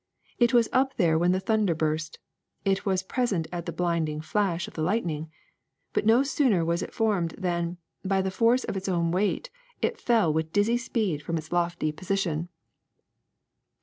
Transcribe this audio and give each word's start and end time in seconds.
It 0.39 0.51
was 0.51 0.67
up 0.73 0.95
there 0.95 1.15
when 1.15 1.31
the 1.31 1.39
thunder 1.39 1.75
burst; 1.75 2.17
it 2.65 2.87
was 2.87 3.03
pres 3.03 3.31
ent 3.31 3.45
at 3.51 3.67
the 3.67 3.71
blinding 3.71 4.19
flash 4.19 4.67
of 4.67 4.73
the 4.73 4.81
lightning. 4.81 5.29
But 5.93 6.07
no 6.07 6.23
sooner 6.23 6.65
was 6.65 6.81
it 6.81 6.91
formed 6.91 7.35
than, 7.37 7.77
by 8.03 8.23
the 8.23 8.31
force 8.31 8.63
of 8.63 8.75
its 8.75 8.89
own 8.89 9.11
weight, 9.11 9.51
it 9.79 10.01
fell 10.01 10.33
with 10.33 10.51
dizzy 10.51 10.77
speed 10.77 11.21
from 11.21 11.37
its 11.37 11.51
lofty 11.51 11.91
posi 11.93 11.97
342 11.97 12.01
THE 12.01 12.01
SECRET 12.01 12.01
OF 12.01 12.01
EVERYDAY 12.01 12.07
THINGS 12.07 12.19
tion. 12.19 12.49